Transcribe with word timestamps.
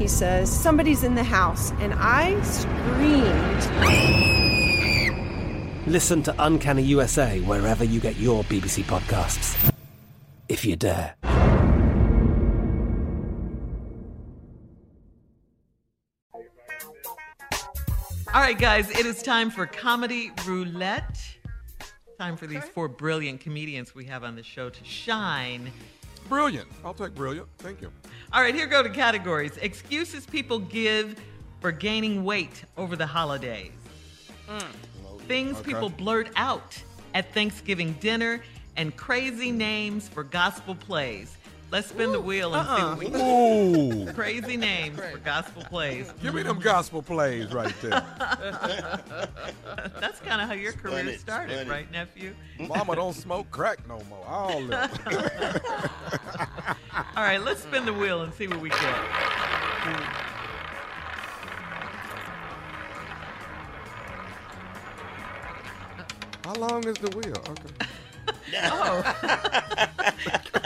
He 0.00 0.08
says, 0.08 0.50
Somebody's 0.50 1.04
in 1.04 1.14
the 1.14 1.22
house, 1.22 1.72
and 1.72 1.92
I 1.94 2.40
screamed. 2.40 3.60
Listen 5.86 6.22
to 6.22 6.34
Uncanny 6.38 6.82
USA 6.84 7.38
wherever 7.40 7.84
you 7.84 8.00
get 8.00 8.16
your 8.16 8.42
BBC 8.44 8.82
podcasts, 8.84 9.72
if 10.48 10.64
you 10.64 10.74
dare. 10.74 11.16
All 18.32 18.40
right, 18.40 18.58
guys, 18.58 18.88
it 18.88 19.04
is 19.04 19.22
time 19.22 19.50
for 19.50 19.66
Comedy 19.66 20.32
Roulette. 20.46 21.20
Time 22.18 22.38
for 22.38 22.46
these 22.46 22.64
four 22.64 22.88
brilliant 22.88 23.42
comedians 23.42 23.94
we 23.94 24.06
have 24.06 24.24
on 24.24 24.34
the 24.34 24.42
show 24.42 24.70
to 24.70 24.82
shine. 24.82 25.70
Brilliant. 26.30 26.68
I'll 26.84 26.94
take 26.94 27.14
brilliant. 27.14 27.48
Thank 27.58 27.82
you. 27.82 27.90
All 28.32 28.40
right, 28.40 28.54
here 28.54 28.68
go 28.68 28.84
the 28.84 28.88
categories. 28.88 29.56
Excuses 29.56 30.24
people 30.24 30.60
give 30.60 31.16
for 31.60 31.72
gaining 31.72 32.24
weight 32.24 32.64
over 32.76 32.94
the 32.94 33.06
holidays. 33.06 33.72
Mm. 34.48 34.62
Things 35.26 35.56
Okay. 35.58 35.72
people 35.72 35.88
blurt 35.90 36.30
out 36.36 36.80
at 37.14 37.34
Thanksgiving 37.34 37.94
dinner 37.94 38.42
and 38.76 38.96
crazy 38.96 39.50
names 39.50 40.08
for 40.08 40.22
gospel 40.22 40.76
plays. 40.76 41.36
Let's 41.70 41.88
spin 41.88 42.10
the 42.10 42.20
wheel 42.20 42.52
and 42.54 42.66
see 42.66 42.82
uh-uh. 42.82 42.96
what 42.96 42.98
we 42.98 44.06
Ooh. 44.06 44.12
Crazy 44.12 44.56
names 44.56 44.98
for 44.98 45.18
gospel 45.18 45.62
plays. 45.62 46.12
Give 46.20 46.34
me 46.34 46.42
them 46.42 46.58
gospel 46.58 47.00
plays 47.00 47.52
right 47.52 47.74
there. 47.80 48.02
That's 50.00 50.18
kind 50.20 50.40
of 50.40 50.48
how 50.48 50.54
your 50.54 50.72
career 50.72 51.08
it, 51.08 51.20
started, 51.20 51.54
spin 51.54 51.68
it. 51.68 51.70
right, 51.70 51.90
nephew? 51.92 52.34
Mama 52.58 52.96
don't 52.96 53.14
smoke 53.14 53.48
crack 53.52 53.86
no 53.86 54.00
more. 54.08 54.24
I 54.26 54.32
all 54.32 54.62
that. 54.66 55.56
All 57.16 57.22
right, 57.22 57.40
let's 57.40 57.62
spin 57.62 57.84
the 57.84 57.92
wheel 57.92 58.22
and 58.22 58.34
see 58.34 58.48
what 58.48 58.60
we 58.60 58.70
get. 58.70 58.80
How 66.44 66.54
long 66.54 66.84
is 66.86 66.96
the 66.96 67.10
wheel? 67.16 67.36
Okay. 67.36 67.86
Oh. 68.52 69.04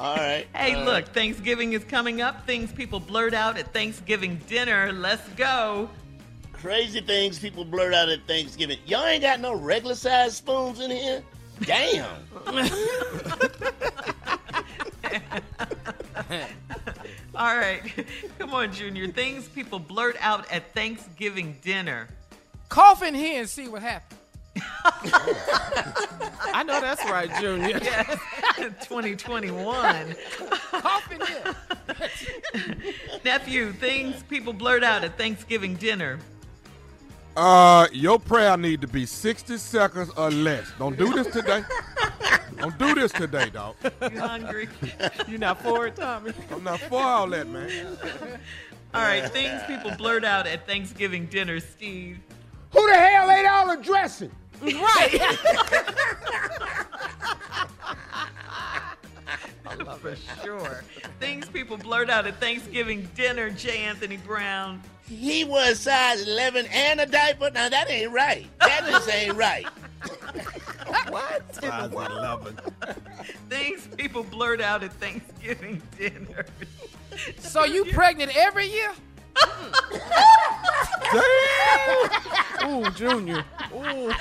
All 0.00 0.16
right. 0.16 0.46
Hey, 0.54 0.74
all 0.74 0.84
look, 0.84 1.06
Thanksgiving 1.08 1.72
is 1.72 1.84
coming 1.84 2.20
up. 2.20 2.46
Things 2.46 2.72
people 2.72 3.00
blurt 3.00 3.34
out 3.34 3.56
at 3.58 3.72
Thanksgiving 3.72 4.40
dinner. 4.48 4.92
Let's 4.92 5.26
go. 5.30 5.88
Crazy 6.52 7.00
things 7.00 7.38
people 7.38 7.64
blurt 7.64 7.94
out 7.94 8.08
at 8.08 8.26
Thanksgiving. 8.26 8.78
Y'all 8.86 9.04
ain't 9.04 9.22
got 9.22 9.40
no 9.40 9.54
regular 9.54 9.94
sized 9.94 10.34
spoons 10.36 10.80
in 10.80 10.90
here? 10.90 11.22
Damn. 11.60 12.08
All 17.34 17.56
right. 17.56 17.82
Come 18.38 18.54
on, 18.54 18.72
Junior. 18.72 19.08
Things 19.08 19.48
people 19.48 19.78
blurt 19.78 20.16
out 20.20 20.50
at 20.52 20.72
Thanksgiving 20.72 21.58
dinner. 21.62 22.08
Cough 22.68 23.02
in 23.02 23.14
here 23.14 23.40
and 23.40 23.48
see 23.48 23.68
what 23.68 23.82
happens. 23.82 24.20
I 26.54 26.62
know 26.66 26.80
that's 26.80 27.04
right, 27.10 27.30
Junior. 27.40 27.78
Yes. 27.82 28.18
2021. 28.70 30.14
Cough 30.70 31.12
in. 31.12 32.72
Nephew, 33.24 33.72
things 33.72 34.22
people 34.24 34.52
blurt 34.52 34.82
out 34.82 35.04
at 35.04 35.16
Thanksgiving 35.16 35.74
dinner. 35.74 36.18
Uh, 37.36 37.86
your 37.92 38.18
prayer 38.18 38.56
need 38.56 38.80
to 38.82 38.86
be 38.86 39.06
60 39.06 39.56
seconds 39.56 40.10
or 40.16 40.30
less. 40.30 40.70
Don't 40.78 40.98
do 40.98 41.12
this 41.14 41.26
today. 41.28 41.64
Don't 42.58 42.78
do 42.78 42.94
this 42.94 43.10
today, 43.10 43.48
dog. 43.50 43.74
You 44.12 44.20
hungry? 44.20 44.68
You 45.26 45.38
not 45.38 45.62
for 45.62 45.86
it, 45.86 45.96
Tommy? 45.96 46.32
I'm 46.50 46.62
not 46.62 46.80
for 46.80 47.00
all 47.02 47.26
that, 47.28 47.48
man. 47.48 47.98
All 48.94 49.02
right. 49.02 49.28
Things 49.30 49.62
people 49.66 49.90
blurt 49.96 50.24
out 50.24 50.46
at 50.46 50.66
Thanksgiving 50.66 51.26
dinner, 51.26 51.58
Steve. 51.60 52.18
Who 52.72 52.86
the 52.86 52.94
hell 52.94 53.30
ate 53.30 53.46
all 53.46 53.74
the 53.74 53.82
dressing? 53.82 54.30
Right. 54.60 55.20
For 60.00 60.16
sure. 60.44 60.84
Things 61.20 61.48
people 61.48 61.76
blurt 61.76 62.10
out 62.10 62.26
at 62.26 62.38
Thanksgiving 62.40 63.08
dinner, 63.14 63.50
J. 63.50 63.78
Anthony 63.84 64.16
Brown. 64.18 64.80
He 65.08 65.44
was 65.44 65.80
size 65.80 66.26
11 66.26 66.66
and 66.72 67.00
a 67.00 67.06
diaper? 67.06 67.50
Now 67.50 67.68
that 67.68 67.90
ain't 67.90 68.12
right. 68.12 68.46
That 68.60 68.86
just 68.86 69.10
ain't 69.10 69.34
right. 69.36 69.66
What? 71.08 71.54
Size 71.54 71.92
11. 71.92 72.56
Things 73.48 73.86
people 73.96 74.24
blurt 74.24 74.60
out 74.60 74.82
at 74.82 74.92
Thanksgiving 74.94 75.80
dinner. 75.96 76.44
So 77.38 77.64
you 77.64 77.84
pregnant 77.92 78.36
every 78.36 78.66
year? 78.66 78.92
Ooh, 82.64 82.90
Junior. 82.90 83.44
Ooh. 83.74 84.12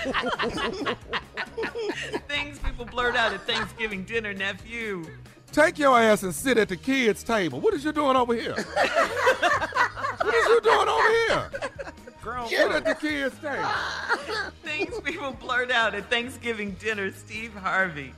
Things 2.27 2.59
people 2.59 2.85
blurt 2.85 3.15
out 3.15 3.33
at 3.33 3.41
Thanksgiving 3.45 4.03
dinner, 4.03 4.33
nephew. 4.33 5.05
Take 5.51 5.77
your 5.77 5.99
ass 5.99 6.23
and 6.23 6.33
sit 6.33 6.57
at 6.57 6.69
the 6.69 6.77
kids' 6.77 7.23
table. 7.23 7.59
What 7.59 7.73
is 7.73 7.83
you 7.83 7.91
doing 7.91 8.15
over 8.15 8.33
here? 8.33 8.55
what 8.55 10.35
is 10.35 10.47
you 10.47 10.61
doing 10.61 10.87
over 10.87 11.09
here? 11.09 11.49
Grown 12.21 12.47
Sit 12.47 12.71
at 12.71 12.85
the 12.85 12.95
kids' 12.95 13.37
table. 13.39 13.67
Things 14.63 14.99
people 15.01 15.31
blurt 15.33 15.71
out 15.71 15.93
at 15.93 16.09
Thanksgiving 16.09 16.71
dinner, 16.79 17.11
Steve 17.11 17.53
Harvey. 17.53 18.13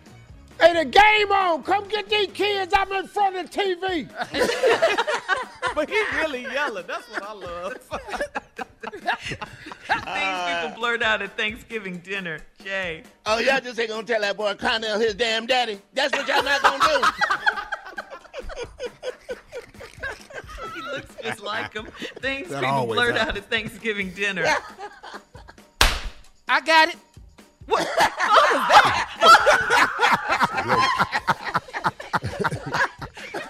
Hey, 0.60 0.74
the 0.74 0.86
game 0.86 1.32
on. 1.32 1.64
Come 1.64 1.88
get 1.88 2.10
these 2.10 2.28
kids 2.28 2.74
I'm 2.78 2.92
in 2.92 3.08
front 3.08 3.36
of 3.36 3.50
the 3.50 3.60
TV. 3.60 4.10
But 5.76 5.90
he 5.90 6.00
really 6.18 6.44
yelling. 6.44 6.86
That's 6.88 7.10
what 7.10 7.24
I 7.24 7.34
love. 7.34 7.78
Things 9.26 9.40
people 9.88 10.76
blurt 10.76 11.02
out 11.02 11.22
at 11.22 11.38
Thanksgiving 11.38 11.98
dinner, 12.00 12.40
Jay. 12.64 13.04
Oh, 13.26 13.40
y'all 13.40 13.60
just 13.60 13.80
ain't 13.80 13.90
gonna 13.90 14.04
tell 14.06 14.22
that 14.22 14.38
boy 14.38 14.54
Connell 14.56 15.00
his 15.00 15.16
damn 15.16 15.46
daddy. 15.46 15.80
That's 15.94 16.16
what 16.16 16.28
y'all 16.28 16.44
not 16.44 16.62
gonna 16.62 16.84
do. 16.84 17.02
He 20.74 20.82
looks 20.82 21.16
just 21.22 21.42
like 21.42 21.74
him. 21.74 21.88
Things 22.20 22.50
That 22.50 22.62
people 22.62 22.76
always 22.76 22.98
blurt 23.00 23.16
out 23.18 23.38
at 23.38 23.50
Thanksgiving 23.50 24.12
dinner. 24.12 24.46
I 26.48 26.62
got 26.62 26.90
it. 26.90 26.96
What? 27.66 27.88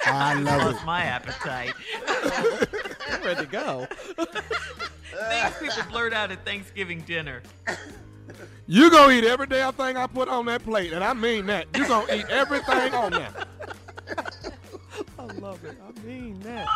I 0.06 0.36
love 0.36 0.62
it. 0.62 0.66
Lost 0.66 0.86
my 0.86 1.04
appetite. 1.04 1.74
I'm 2.08 3.24
ready 3.24 3.46
to 3.46 3.52
go. 3.52 3.88
Things 5.30 5.76
people 5.76 5.92
blurt 5.92 6.14
out 6.14 6.32
at 6.32 6.46
Thanksgiving 6.46 7.02
dinner. 7.02 7.42
You 8.68 8.90
gonna 8.90 9.14
eat 9.14 9.26
every 9.26 9.48
damn 9.48 9.74
thing 9.74 9.98
I 9.98 10.08
put 10.08 10.30
on 10.30 10.46
that 10.46 10.64
plate, 10.64 10.94
and 10.94 11.04
I 11.04 11.14
mean 11.14 11.46
that. 11.48 11.68
You 11.76 11.88
gonna 11.88 12.14
eat 12.14 12.26
everything 12.30 12.94
on 12.94 13.12
that. 13.12 13.48
I 15.20 15.26
love 15.40 15.64
it. 15.66 15.78
I 15.82 16.06
mean 16.06 16.40
that. 16.42 16.68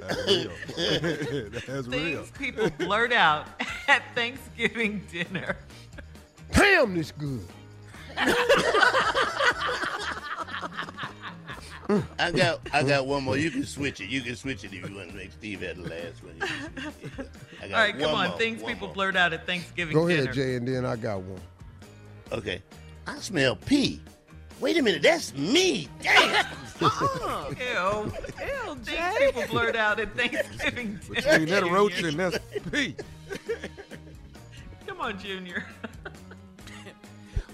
That's 0.00 0.26
real. 0.26 0.50
That's 1.66 1.86
Things 1.88 2.30
people 2.32 2.70
blurt 2.70 3.12
out 3.12 3.46
at 3.88 4.02
Thanksgiving 4.14 5.04
dinner. 5.10 5.56
Damn, 6.52 6.94
this 6.94 7.12
good. 7.12 7.44
I 12.18 12.30
got 12.30 12.60
I 12.72 12.82
got 12.82 13.06
one 13.06 13.24
more. 13.24 13.36
You 13.38 13.50
can 13.50 13.64
switch 13.64 14.00
it. 14.00 14.08
You 14.10 14.20
can 14.20 14.36
switch 14.36 14.62
it 14.64 14.72
if 14.72 14.88
you 14.88 14.94
want 14.94 15.10
to 15.10 15.16
make 15.16 15.32
Steve 15.32 15.62
have 15.62 15.76
the 15.76 15.88
last 15.88 16.22
one. 16.22 16.34
You 16.36 16.40
can. 16.46 17.28
I 17.62 17.68
got 17.68 17.74
All 17.74 17.80
right, 17.86 17.98
come 17.98 18.14
on. 18.14 18.28
more, 18.28 18.38
Things 18.38 18.62
one 18.62 18.72
people 18.72 18.88
more. 18.88 18.94
blurt 18.94 19.16
out 19.16 19.32
at 19.32 19.46
Thanksgiving 19.46 19.94
Go 19.94 20.06
dinner. 20.06 20.24
ahead, 20.24 20.34
Jay, 20.34 20.56
and 20.56 20.68
then 20.68 20.84
I 20.84 20.96
got 20.96 21.20
one. 21.22 21.40
Okay. 22.32 22.62
I 23.06 23.16
smell 23.20 23.56
pee. 23.56 24.00
Wait 24.60 24.76
a 24.76 24.82
minute, 24.82 25.02
that's 25.02 25.34
me. 25.34 25.88
Damn. 26.02 26.46
Oh, 26.80 27.52
ew. 27.58 28.12
Ew, 28.46 28.74
Things 28.84 29.18
people 29.18 29.42
blurt 29.50 29.74
out 29.74 29.98
at 29.98 30.14
Thanksgiving 30.16 31.00
dinner. 31.12 31.14
Between 31.38 31.48
that 31.48 31.64
roach 31.72 32.00
and 32.02 32.16
that 32.20 32.40
pea. 32.70 32.94
Come 34.86 35.00
on, 35.00 35.18
Junior. 35.18 35.66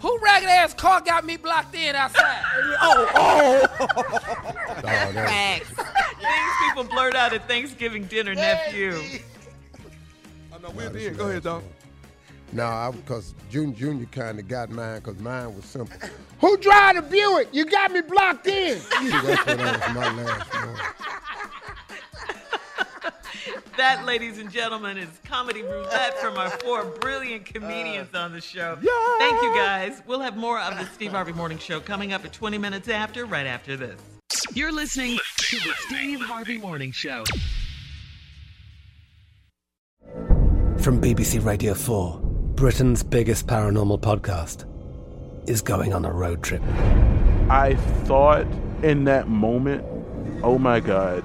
Who 0.05 0.19
ragged 0.19 0.51
ass 0.51 0.75
car 0.75 1.01
got 1.01 1.25
me 1.25 1.39
blocked 1.39 1.75
in 1.75 1.97
outside? 1.97 2.43
Oh, 2.83 3.11
oh. 3.15 3.67
oh 3.81 4.81
that's, 4.83 5.15
Facts. 5.15 5.69
Things 5.71 6.53
people 6.69 6.85
blurt 6.85 7.15
out 7.15 7.33
at 7.33 7.49
Thanksgiving 7.49 8.05
dinner, 8.05 8.35
nephew. 8.35 9.01
Oh, 10.53 10.59
no, 10.63 10.69
we're 10.73 10.95
in. 10.95 11.15
Go 11.15 11.31
ahead, 11.31 11.45
dog. 11.45 11.63
no, 12.53 12.95
because 12.95 13.33
Junior, 13.51 13.75
Junior 13.75 14.07
kind 14.07 14.39
of 14.39 14.47
got 14.47 14.69
mine 14.69 15.01
because 15.01 15.19
mine 15.21 15.57
was 15.57 15.65
simple. 15.65 15.97
Who 16.41 16.59
drive 16.59 16.97
the 16.97 17.03
Buick? 17.03 17.49
You 17.53 17.65
got 17.65 17.91
me 17.91 18.03
blocked 18.03 18.47
in. 18.47 18.81
See, 18.81 19.09
that's 19.09 19.47
what 19.47 19.57
that 19.57 19.87
was 19.87 19.95
my 19.95 20.23
last 20.23 20.55
one. 20.55 20.77
That, 23.77 24.05
ladies 24.05 24.39
and 24.39 24.51
gentlemen, 24.53 24.99
is 24.99 25.09
comedy 25.25 25.63
roulette 25.63 26.17
from 26.19 26.39
our 26.39 26.51
four 26.51 26.85
brilliant 26.85 27.49
uh, 27.49 27.53
comedians 27.53 28.15
on 28.15 28.33
the 28.33 28.41
show. 28.41 28.77
Thank 28.77 29.43
you, 29.43 29.55
guys. 29.55 30.01
We'll 30.07 30.21
have 30.21 30.37
more 30.37 30.61
of 30.61 30.79
the 30.79 30.87
Steve 30.87 31.11
Harvey 31.11 31.33
Morning 31.33 31.59
Show 31.59 31.81
coming 31.81 32.13
up 32.13 32.25
at 32.25 32.33
20 32.33 32.57
minutes 32.59 32.89
after, 32.89 33.27
right 33.27 33.47
after 33.47 33.77
this. 33.77 34.01
You're 34.53 34.73
listening 34.73 35.19
to 35.39 35.57
the 35.57 35.73
Steve 35.87 36.21
Harvey 36.21 36.59
Morning 36.59 36.93
Show. 36.93 37.25
From 40.79 41.01
BBC 41.01 41.45
Radio 41.45 41.75
4, 41.75 42.21
Britain's 42.55 43.03
biggest 43.03 43.47
paranormal 43.49 44.01
podcast 44.01 44.67
is 45.49 45.63
going 45.63 45.93
on 45.93 46.05
a 46.05 46.13
road 46.13 46.43
trip. 46.43 46.63
I 47.51 47.75
thought 48.05 48.47
in 48.83 49.05
that 49.05 49.29
moment, 49.29 49.85
oh 50.45 50.59
my 50.59 50.79
God, 50.81 51.25